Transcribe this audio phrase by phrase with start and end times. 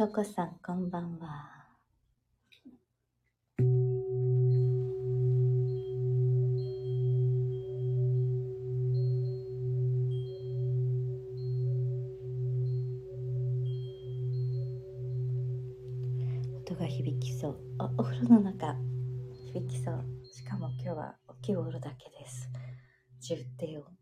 [0.00, 1.66] とこさん、こんばんは。
[16.64, 17.58] 音が響きそう。
[17.76, 18.74] あ、お風呂の中、
[19.52, 20.02] 響きそう。
[20.32, 22.48] しかも今日は大きいお風呂だけです。
[23.20, 23.99] 重低音。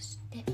[0.00, 0.53] して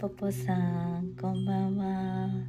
[0.00, 2.39] ぽぽさん、こんばんは。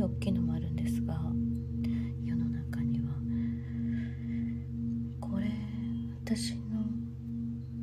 [0.00, 1.14] い大きいのもあるんですが
[2.24, 3.08] 世の中には。
[5.20, 5.46] これ
[6.24, 6.84] 私の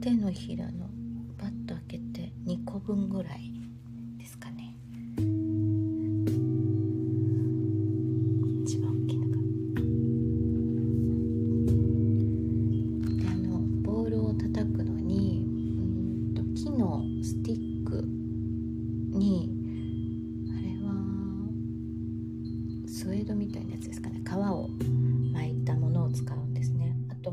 [0.00, 0.88] 手のひらの
[1.36, 3.55] パッと開けて2個分ぐらい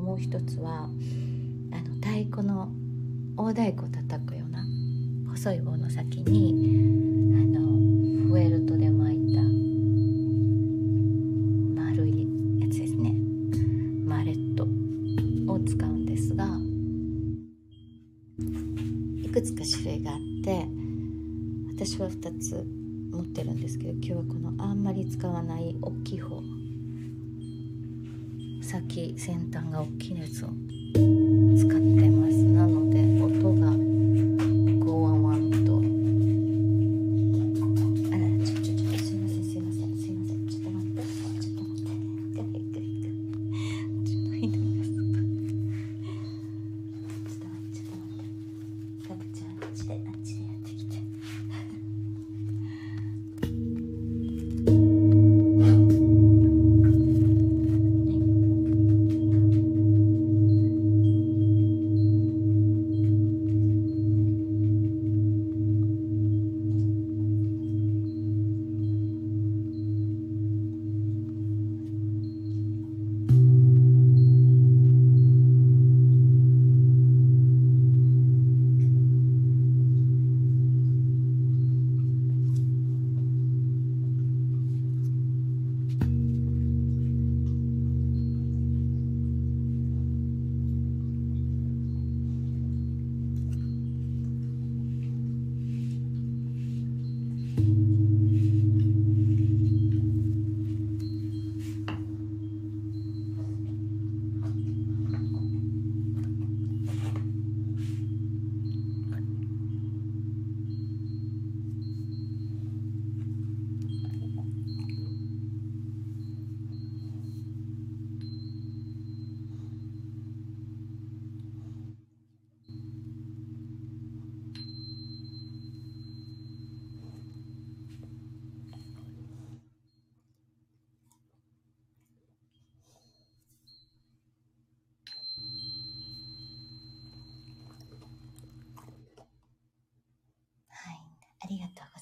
[0.03, 2.69] もう一つはあの太鼓の
[3.37, 4.63] 大太鼓を叩くような
[5.31, 7.12] 細い棒の先に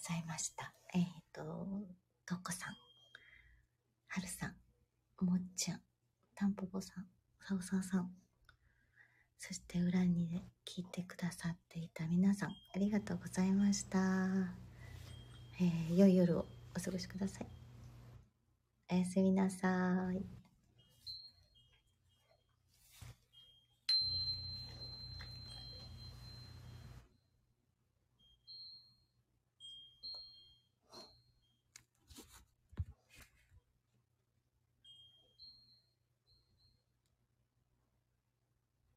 [0.01, 0.73] ございました。
[0.95, 1.43] えっ、と、
[2.25, 2.75] とこさん、
[4.07, 5.81] はるさん、もっちゃん、
[6.33, 7.05] たんぽぽさん、
[7.39, 8.09] さおさおさん、
[9.37, 13.99] そして裏にで聞いてくださっていた皆さん、ありがとうございました。
[15.59, 17.47] えー良い夜をお過ごしください。
[18.91, 20.40] おやすみなさい。